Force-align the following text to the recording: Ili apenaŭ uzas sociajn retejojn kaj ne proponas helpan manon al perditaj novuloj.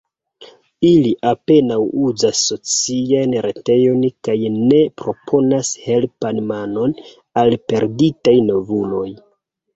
Ili 0.91 1.09
apenaŭ 1.31 1.77
uzas 2.05 2.39
sociajn 2.51 3.35
retejojn 3.47 4.07
kaj 4.29 4.35
ne 4.55 4.81
proponas 5.03 5.71
helpan 5.91 6.41
manon 6.55 6.99
al 7.45 7.55
perditaj 7.69 8.37
novuloj. 8.51 9.07